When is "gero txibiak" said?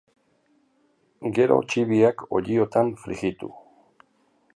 1.35-2.23